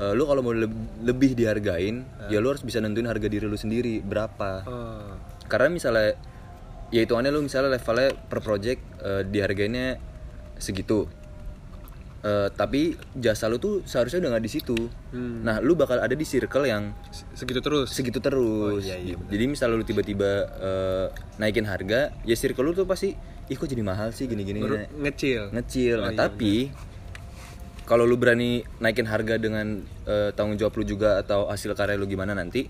eh, 0.00 0.12
lu 0.16 0.24
kalau 0.24 0.40
mau 0.40 0.56
leb- 0.56 1.04
lebih 1.04 1.36
dihargain 1.36 2.02
ya 2.26 2.40
lu 2.40 2.48
harus 2.48 2.64
bisa 2.64 2.80
nentuin 2.80 3.04
harga 3.04 3.28
diri 3.28 3.44
lu 3.44 3.54
sendiri 3.54 4.00
berapa. 4.00 4.50
Oh. 4.64 5.12
karena 5.44 5.68
misalnya 5.68 6.16
ya 6.88 7.04
hitungannya 7.04 7.28
lu 7.28 7.44
misalnya 7.44 7.76
levelnya 7.76 8.16
per 8.16 8.40
project 8.40 8.80
eh, 9.04 9.22
dihargainnya 9.28 10.00
segitu 10.56 11.04
Eh, 12.18 12.50
tapi 12.50 12.92
jasa 13.14 13.46
lu 13.46 13.56
tuh 13.56 13.78
seharusnya 13.82 14.18
udah 14.18 14.30
nggak 14.32 14.42
di 14.42 14.50
situ 14.50 14.74
Hmm. 15.08 15.40
nah 15.40 15.56
lu 15.58 15.72
bakal 15.72 15.96
ada 15.96 16.10
di 16.10 16.26
circle 16.26 16.66
yang 16.66 16.90
Se- 17.08 17.22
segitu 17.32 17.60
terus 17.60 17.88
segitu 17.88 18.18
terus. 18.18 18.82
iya, 18.82 18.98
iya, 18.98 19.14
bener. 19.14 19.30
Jadi 19.30 19.44
misalnya 19.46 19.74
lu 19.74 19.84
tiba-tiba 19.84 20.30
eh, 20.52 21.06
naikin 21.36 21.62
harga, 21.62 22.10
ya 22.20 22.34
circle 22.34 22.60
lu 22.60 22.74
tuh 22.74 22.84
pasti, 22.84 23.14
ih 23.44 23.54
kok 23.54 23.64
jadi 23.64 23.80
mahal 23.80 24.10
sih 24.10 24.26
gini-gini. 24.26 24.58
ngecil 24.98 25.54
Ngecil. 25.54 25.96
Oh, 25.96 26.02
nah, 26.02 26.10
iya, 26.10 26.18
tapi 26.20 26.74
kalau 27.84 28.02
lu 28.02 28.14
berani 28.14 28.60
naikin 28.76 29.06
harga 29.06 29.34
dengan 29.36 29.78
eh, 30.04 30.30
tanggung 30.32 30.56
jawab 30.56 30.74
lu 30.74 30.84
juga 30.84 31.16
atau 31.18 31.46
hasil 31.46 31.72
karya 31.72 31.94
lu 31.94 32.04
gimana 32.04 32.34
nanti, 32.34 32.66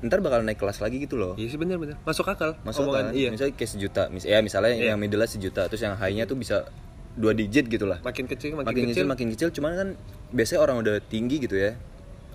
ntar 0.00 0.20
bakal 0.20 0.44
naik 0.44 0.56
kelas 0.56 0.78
lagi 0.78 1.00
gitu 1.00 1.16
loh. 1.16 1.32
iya 1.34 1.48
sih 1.48 1.56
bener 1.56 1.74
bener 1.74 1.96
masuk 2.02 2.28
akal 2.28 2.52
Masuk 2.60 2.86
kan? 2.86 3.10
iya 3.10 3.32
Misalnya 3.32 3.56
kayak 3.56 3.70
sejuta, 3.70 4.02
mis 4.08 4.22
ya 4.22 4.38
misalnya 4.38 4.76
Iya. 4.76 4.92
yang 4.92 5.00
middle 5.00 5.24
sejuta, 5.24 5.66
terus 5.66 5.80
yang 5.80 5.96
high-nya 5.96 6.24
tuh 6.24 6.36
bisa 6.36 6.68
dua 7.14 7.32
digit 7.32 7.66
gitu 7.66 7.84
lah. 7.84 7.98
makin 8.00 8.26
kecil 8.26 8.52
makin, 8.52 8.66
Makin, 8.66 8.82
kecil 8.82 8.92
kecil 8.92 9.06
makin 9.06 9.26
kecil, 9.30 9.48
cuman 9.50 9.70
kan 9.72 9.88
biasanya 10.30 10.60
orang 10.60 10.76
udah 10.78 10.94
tinggi 11.00 11.38
gitu 11.38 11.54
ya. 11.54 11.78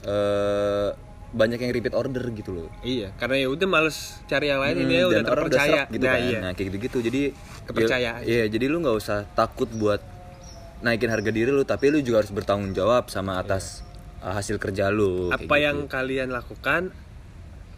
eh 0.02 0.90
banyak 1.30 1.60
yang 1.60 1.72
repeat 1.72 1.94
order 1.94 2.26
gitu 2.32 2.50
loh. 2.50 2.70
iya 2.82 3.14
karena 3.14 3.38
ya 3.38 3.48
udah 3.50 3.68
males 3.68 4.18
cari 4.26 4.48
yang 4.48 4.58
lain 4.58 4.76
ini 4.80 4.94
ya 4.96 5.04
Hmm, 5.04 5.12
udah 5.12 5.22
orang 5.22 5.46
udah 5.46 5.52
terpercaya 5.54 5.70
serap 5.78 5.88
gitu 5.92 6.02
nah 6.02 6.12
kan. 6.12 6.24
iya 6.24 6.38
Nah, 6.40 6.52
kayak 6.54 6.68
gitu-gitu. 6.70 6.98
Jadi 7.02 7.22
Kepercayaan. 7.62 8.20
ya- 8.20 8.26
Iya, 8.26 8.44
jadi 8.50 8.66
lu 8.66 8.78
nggak 8.80 8.98
usah 8.98 9.20
takut 9.32 9.70
buat 9.70 10.02
naikin 10.80 11.06
harga 11.08 11.30
diri 11.30 11.50
lu, 11.50 11.62
tapi 11.64 11.92
lu 11.92 12.00
juga 12.00 12.24
harus 12.24 12.32
bertanggung 12.32 12.72
jawab 12.72 13.08
sama 13.08 13.38
atas 13.38 13.86
uh, 14.20 14.32
hasil 14.32 14.58
kerja 14.58 14.90
lu. 14.90 15.30
apa 15.30 15.38
gitu. 15.38 15.54
yang 15.60 15.78
kalian 15.86 16.30
lakukan 16.32 16.90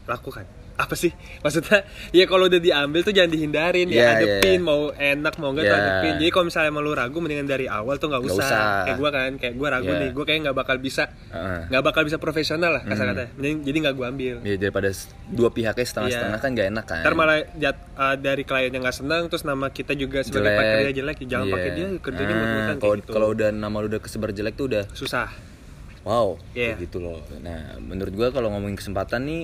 lakukan 0.06 0.46
apa 0.82 0.96
sih 0.96 1.14
maksudnya 1.40 1.86
ya 2.10 2.26
kalau 2.26 2.46
udah 2.46 2.58
diambil 2.58 3.02
tuh 3.02 3.12
jangan 3.12 3.30
dihindarin 3.30 3.86
Iya, 3.86 4.02
ya 4.02 4.08
adepin 4.16 4.58
iya. 4.58 4.66
mau 4.66 4.82
enak 4.90 5.34
mau 5.38 5.50
enggak 5.50 5.64
tuh 5.64 5.72
Iya. 5.72 5.84
adepin 5.86 6.14
jadi 6.18 6.30
kalau 6.30 6.46
misalnya 6.48 6.72
mau 6.72 6.82
lu 6.82 6.92
ragu 6.92 7.14
mendingan 7.16 7.46
dari 7.46 7.66
awal 7.66 7.96
tuh 7.96 8.08
nggak 8.08 8.22
Nggak 8.24 8.36
usah. 8.36 8.48
usah. 8.48 8.66
kayak 8.84 8.98
gua 8.98 9.10
kan 9.12 9.32
kayak 9.38 9.54
gua 9.56 9.68
ragu 9.72 9.88
Iya. 9.88 10.02
nih 10.02 10.10
gua 10.12 10.26
kayak 10.26 10.40
nggak 10.42 10.58
bakal 10.58 10.76
bisa 10.78 11.04
nggak 11.70 11.84
bakal 11.84 12.02
bisa 12.02 12.18
profesional 12.18 12.72
lah 12.72 12.84
kasar 12.84 13.06
kata 13.08 13.26
mending 13.36 13.58
jadi 13.62 13.78
nggak 13.80 13.96
gua 13.96 14.08
ambil 14.10 14.36
Ya 14.42 14.56
daripada 14.58 14.90
s- 14.90 15.06
dua 15.28 15.50
pihaknya 15.50 15.86
setengah-setengah 15.86 16.34
Iya. 16.34 16.44
kan 16.44 16.50
gak 16.52 16.68
enak 16.68 16.86
kan. 16.86 17.00
ntar 17.02 17.14
malah 17.14 17.38
jat, 17.54 17.78
uh, 17.94 18.16
dari 18.16 18.42
klien 18.42 18.68
yang 18.70 18.82
nggak 18.82 18.98
senang 18.98 19.24
terus 19.28 19.44
nama 19.44 19.70
kita 19.70 19.94
juga 19.94 20.20
sebagai 20.22 20.50
pekerja 20.52 20.92
jelek 20.94 21.18
jangan 21.24 21.46
Iya. 21.46 21.54
pakai 21.54 21.70
dia 21.72 21.86
kerjanya 21.96 22.34
mut-mutan 22.34 22.76
kalau 22.78 22.94
gitu 22.96 23.10
kalau 23.12 23.28
udah 23.30 23.50
nama 23.52 23.76
lu 23.76 23.88
udah 23.88 24.00
kesebar 24.00 24.32
jelek 24.32 24.56
tuh 24.56 24.66
udah 24.68 24.84
susah 24.92 25.30
wow 26.02 26.34
Iya. 26.52 26.74
kayak 26.74 26.82
gitu 26.82 26.98
loh. 27.00 27.22
Nah, 27.40 27.78
menurut 27.78 28.10
gua 28.12 28.28
kalau 28.30 28.50
ngomongin 28.50 28.74
kesempatan 28.74 29.22
nih 29.22 29.42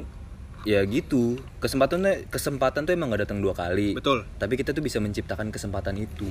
ya 0.68 0.84
gitu. 0.84 1.40
Kesempatan 1.64 2.04
tuh 2.04 2.16
kesempatan 2.28 2.84
tuh 2.84 2.92
emang 2.92 3.16
gak 3.16 3.24
datang 3.24 3.40
dua 3.40 3.56
kali. 3.56 3.96
betul 3.96 4.28
Tapi 4.36 4.60
kita 4.60 4.76
tuh 4.76 4.84
bisa 4.84 5.00
menciptakan 5.00 5.48
kesempatan 5.48 5.96
itu. 5.96 6.28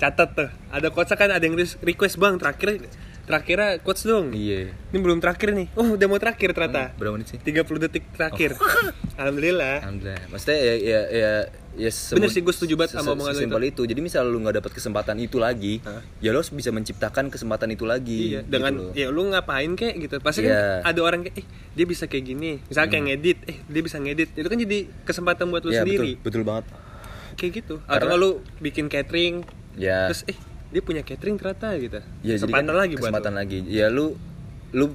catat 0.00 0.32
tuh 0.32 0.48
ada 0.72 0.88
quotes 0.88 1.12
kan 1.12 1.28
ada 1.28 1.44
yang 1.44 1.60
request 1.60 2.16
bang 2.16 2.40
terakhir 2.40 2.88
terakhirnya 3.30 3.78
quotes 3.78 4.02
dong 4.02 4.34
Iya. 4.34 4.74
ini 4.90 4.98
belum 4.98 5.18
terakhir 5.18 5.54
nih 5.54 5.70
oh 5.72 5.94
udah 5.94 6.06
mau 6.06 6.18
terakhir 6.18 6.50
ternyata 6.50 6.90
Berapa 6.94 7.14
menit 7.14 7.30
sih? 7.30 7.38
30 7.38 7.62
detik 7.80 8.04
terakhir 8.10 8.50
Oh. 8.52 8.66
alhamdulillah 9.20 9.80
Alhamdulillah. 9.80 10.26
Maksudnya 10.28 10.58
ya 10.58 10.74
ya 10.74 11.00
ya, 11.06 11.30
ya 11.78 11.90
Bener 12.10 12.26
sih, 12.26 12.40
gua 12.40 12.50
setuju 12.50 12.74
banget 12.74 12.96
sama 12.96 13.14
omongan 13.14 13.30
lu 13.30 13.38
Sesimpel 13.38 13.62
itu. 13.64 13.82
Jadi 13.84 14.00
misal 14.00 14.26
lu 14.26 14.40
nggak 14.40 14.58
dapat 14.58 14.72
kesempatan 14.72 15.16
itu 15.18 15.38
lagi, 15.38 15.78
Hah? 15.80 16.02
ya 16.18 16.28
lu 16.28 16.40
harus 16.40 16.50
bisa 16.50 16.68
menciptakan 16.68 17.28
kesempatan 17.28 17.70
itu 17.70 17.84
lagi. 17.84 18.34
iya 18.34 18.40
gitu 18.40 18.50
dengan 18.50 18.72
loh. 18.80 18.92
ya 18.92 19.06
lu 19.06 19.22
ngapain 19.28 19.70
kek 19.72 19.94
gitu 19.98 20.18
pasti 20.18 20.42
Iya. 20.42 20.82
kan 20.82 20.90
ada 20.90 21.00
orang 21.00 21.20
kayak 21.22 21.36
eh 21.36 21.46
dia 21.70 21.84
bisa 21.84 22.04
kayak 22.04 22.24
gini 22.26 22.58
misalnya 22.64 22.88
kayak 22.90 23.04
ngedit 23.06 23.38
eh 23.46 23.56
dia 23.62 23.82
bisa 23.82 23.96
ngedit 23.96 24.28
itu 24.32 24.46
kan 24.46 24.58
jadi 24.58 24.78
kesempatan 25.04 25.44
buat 25.46 25.62
lu 25.62 25.70
Iya, 25.70 25.80
sendiri 25.80 26.10
betul, 26.16 26.26
betul 26.26 26.42
banget. 26.42 26.64
kayak 27.36 27.52
gitu 27.54 27.74
atau 27.80 28.06
Karena- 28.08 28.18
lu 28.18 28.30
bikin 28.58 28.86
catering 28.86 29.34
Ya. 29.72 30.10
terus 30.10 30.26
eh 30.26 30.36
dia 30.70 30.80
punya 30.80 31.02
catering 31.02 31.34
ternyata 31.34 31.74
gitu 31.76 31.98
ya 32.22 32.34
jadi 32.34 32.46
kan 32.46 32.62
kesempatan 32.62 32.74
lagi 32.76 32.94
kesempatan 32.94 33.34
lagi. 33.34 33.58
Ya 33.66 33.86
lu 33.86 34.14
lu 34.70 34.94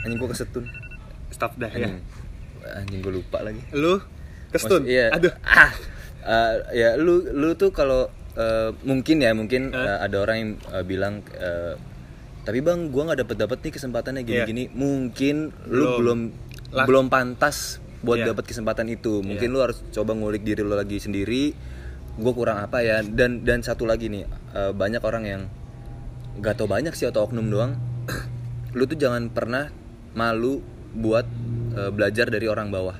anjing 0.00 0.18
gua 0.18 0.30
kesetun. 0.30 0.64
stop 1.28 1.52
dah 1.56 1.66
ya 1.68 1.88
Anjing. 1.88 1.98
Anjing 2.64 3.00
gua 3.00 3.12
lupa 3.12 3.38
lagi. 3.40 3.58
lu 3.72 3.98
kestun 4.48 4.82
Maksud- 4.82 4.86
iya. 4.86 5.10
aduh 5.10 5.34
Ah. 5.42 5.72
Eh, 6.24 6.54
ya 6.74 6.88
lu 6.96 7.20
lu 7.26 7.52
tuh 7.52 7.68
kalau 7.68 8.08
eh, 8.32 8.70
mungkin 8.82 9.18
ya 9.18 9.34
mungkin 9.34 9.68
Hah? 9.70 10.00
eh, 10.00 10.08
ada 10.08 10.16
orang 10.18 10.36
yang 10.38 10.50
eh, 10.70 10.84
bilang 10.84 11.14
eh, 11.34 11.74
tapi 12.40 12.60
bang 12.60 12.88
gua 12.88 13.10
nggak 13.10 13.20
dapet 13.20 13.36
dapet 13.36 13.58
nih 13.60 13.72
kesempatannya 13.72 14.22
gini-gini 14.22 14.70
mungkin 14.70 15.52
Belum. 15.64 15.74
lu 15.74 15.84
belum 15.98 16.18
belum 16.72 17.06
pantas 17.08 17.76
buat 18.00 18.20
Iya. 18.20 18.30
dapat 18.30 18.44
kesempatan 18.46 18.88
itu 18.88 19.20
mungkin 19.20 19.48
lu 19.48 19.60
harus 19.60 19.80
coba 19.90 20.12
ngulik 20.12 20.42
diri 20.42 20.60
lu 20.60 20.72
lagi 20.72 20.96
sendiri 20.96 21.52
gue 22.14 22.32
kurang 22.32 22.58
apa 22.58 22.80
ya. 22.80 23.00
Dan 23.00 23.42
dan 23.42 23.60
satu 23.60 23.84
lagi 23.84 24.06
nih 24.06 24.24
eh, 24.52 24.72
banyak 24.72 25.00
orang 25.00 25.24
yang 25.24 25.42
nggak 26.34 26.54
tau 26.54 26.66
banyak 26.66 26.92
sih 26.92 27.06
atau 27.06 27.24
oknum 27.24 27.46
doang. 27.46 27.74
Lu 28.76 28.84
tuh 28.84 28.94
jangan 28.94 29.28
pernah 29.28 29.70
malu 30.12 30.62
buat 30.92 31.26
eh, 31.74 31.90
belajar 31.90 32.28
dari 32.28 32.46
orang 32.46 32.70
bawah 32.70 32.96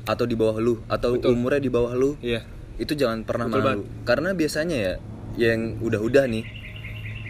atau 0.00 0.24
di 0.24 0.34
bawah 0.34 0.58
lu 0.58 0.80
atau 0.88 1.14
Betul. 1.14 1.36
umurnya 1.36 1.60
di 1.60 1.70
bawah 1.70 1.92
lu. 1.94 2.16
Iya. 2.18 2.42
Itu 2.76 2.96
jangan 2.96 3.22
pernah 3.22 3.46
Betul 3.46 3.62
malu. 3.62 3.82
karena 4.02 4.32
biasanya 4.32 4.76
ya 4.76 4.94
yang 5.38 5.78
udah-udah 5.78 6.26
nih 6.26 6.42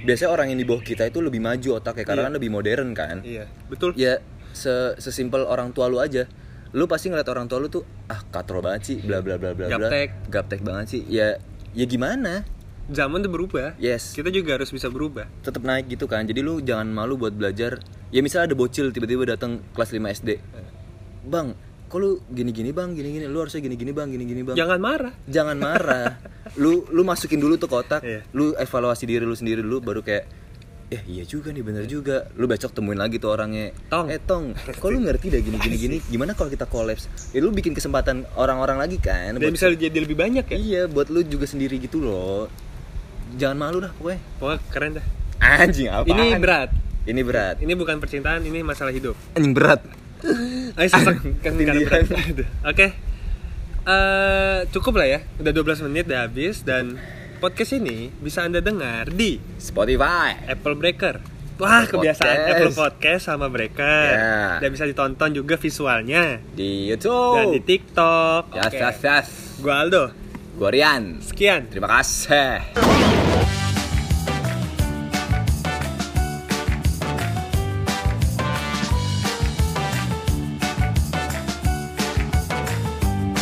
biasanya 0.01 0.31
orang 0.33 0.47
yang 0.55 0.61
di 0.61 0.65
bawah 0.65 0.81
kita 0.81 1.05
itu 1.05 1.21
lebih 1.21 1.45
maju 1.45 1.77
otaknya 1.77 2.05
karena 2.09 2.23
Iya. 2.23 2.29
kan 2.31 2.35
lebih 2.41 2.51
modern 2.51 2.89
kan. 2.97 3.17
Iya 3.21 3.45
betul. 3.69 3.93
Ya 3.99 4.25
se 4.57 4.97
sesimpel 4.97 5.45
orang 5.45 5.71
tua 5.71 5.87
lu 5.87 6.01
aja 6.01 6.25
lu 6.71 6.87
pasti 6.87 7.11
ngeliat 7.11 7.27
orang 7.27 7.51
tua 7.51 7.59
lu 7.59 7.67
tuh 7.67 7.83
ah 8.07 8.23
katrol 8.31 8.63
banget 8.63 8.83
sih 8.95 8.97
bla 9.03 9.19
bla 9.19 9.37
bla 9.37 9.55
bla 9.55 9.67
bla. 9.67 9.91
Gaptek. 9.91 10.31
gaptek 10.31 10.61
banget 10.63 10.87
sih. 10.99 11.03
Ya 11.11 11.39
ya 11.75 11.85
gimana? 11.87 12.47
Zaman 12.91 13.23
tuh 13.23 13.31
berubah. 13.31 13.79
Yes. 13.79 14.19
Kita 14.19 14.35
juga 14.35 14.59
harus 14.59 14.71
bisa 14.75 14.91
berubah. 14.91 15.31
Tetap 15.47 15.63
naik 15.63 15.87
gitu 15.91 16.11
kan. 16.11 16.27
Jadi 16.27 16.43
lu 16.43 16.59
jangan 16.59 16.91
malu 16.91 17.15
buat 17.15 17.31
belajar. 17.31 17.79
Ya 18.11 18.19
misalnya 18.23 18.51
ada 18.51 18.57
bocil 18.59 18.91
tiba-tiba 18.91 19.23
datang 19.27 19.63
kelas 19.75 19.95
5 19.95 20.03
SD 20.23 20.31
bang 21.27 21.53
kok 21.91 21.99
lu 21.99 22.23
gini-gini 22.31 22.71
bang? 22.71 22.95
Gini-gini. 22.95 23.27
Lu 23.27 23.43
harusnya 23.43 23.59
gini-gini 23.67 23.91
bang 23.91 24.09
gini-gini 24.15 24.47
bang. 24.47 24.55
Jangan 24.55 24.79
marah. 24.79 25.15
Jangan 25.27 25.57
marah. 25.59 26.23
Lu 26.63 26.87
lu 26.95 27.03
masukin 27.03 27.43
dulu 27.43 27.59
tuh 27.59 27.67
kotak. 27.67 28.03
Iya. 28.07 28.23
lu 28.31 28.55
evaluasi 28.55 29.11
diri 29.11 29.27
lu 29.27 29.35
sendiri 29.35 29.59
dulu 29.63 29.83
baru 29.83 30.01
kayak 30.07 30.40
eh 30.91 31.03
iya 31.07 31.23
juga 31.23 31.55
nih 31.55 31.63
bener 31.63 31.87
juga. 31.87 32.27
Lu 32.35 32.51
besok 32.51 32.75
temuin 32.75 32.99
lagi 32.99 33.23
tuh 33.23 33.31
orangnya. 33.31 33.71
Tong. 33.87 34.11
eh 34.11 34.19
tong 34.19 34.53
kok 34.59 34.89
lu 34.91 34.99
ngerti 35.07 35.31
dah 35.31 35.41
gini 35.41 35.57
gini 35.63 35.77
gini? 35.79 35.97
Gimana 36.03 36.35
kalau 36.35 36.51
kita 36.51 36.67
kolaps 36.67 37.07
ya 37.31 37.39
lu 37.39 37.55
bikin 37.55 37.73
kesempatan 37.79 38.27
orang-orang 38.35 38.83
lagi 38.83 38.99
kan 38.99 39.39
dan 39.39 39.51
bisa 39.55 39.71
jadi 39.71 39.95
lebih 39.95 40.19
banyak 40.19 40.45
ya? 40.51 40.59
Iya 40.59 40.83
buat 40.91 41.07
lu 41.09 41.23
juga 41.23 41.47
sendiri 41.47 41.79
gitu 41.79 42.03
loh. 42.03 42.51
Jangan 43.39 43.57
malu 43.57 43.79
dah 43.87 43.95
pokoknya. 43.95 44.21
Pokoknya 44.43 44.61
keren 44.75 44.93
dah. 44.99 45.07
Anjing 45.41 45.89
apa 45.89 46.07
ini 46.11 46.25
berat. 46.37 46.71
Ini 47.07 47.21
berat. 47.23 47.57
Ini 47.63 47.73
bukan 47.79 47.97
percintaan 48.03 48.43
ini 48.43 48.61
masalah 48.67 48.91
hidup. 48.91 49.15
Anjing 49.39 49.55
berat. 49.55 49.81
Ayo 50.77 50.89
sesek 50.91 51.17
kan 51.41 51.55
berat. 51.57 52.05
Oke. 52.67 52.87
Eh, 53.81 54.59
cukup 54.75 55.01
lah 55.01 55.09
ya. 55.09 55.19
Udah 55.41 55.53
12 55.55 55.87
menit 55.89 56.05
udah 56.11 56.29
habis 56.29 56.61
dan 56.61 57.01
podcast 57.41 57.73
ini 57.75 58.13
bisa 58.15 58.45
Anda 58.45 58.61
dengar 58.61 59.09
di 59.09 59.41
Spotify 59.57 60.37
Apple 60.47 60.77
Breaker. 60.77 61.17
Wah, 61.57 61.85
Apple 61.85 62.01
kebiasaan 62.01 62.25
Podcast. 62.31 62.53
Apple 62.55 62.73
Podcast 62.75 63.23
sama 63.27 63.47
Breaker. 63.49 64.09
Ya. 64.09 64.41
Dan 64.61 64.69
bisa 64.71 64.85
ditonton 64.85 65.31
juga 65.35 65.57
visualnya 65.57 66.41
di 66.51 66.89
YouTube 66.89 67.37
dan 67.37 67.47
di 67.51 67.61
TikTok. 67.61 68.43
yes 68.55 68.65
Oke. 68.67 68.77
yes 68.79 68.99
yes 69.03 69.29
Gua 69.59 69.75
Aldo. 69.79 70.05
gua 70.55 70.69
Rian 70.69 71.21
Sekian. 71.21 71.69
terima 71.69 71.89
kasih 71.91 73.30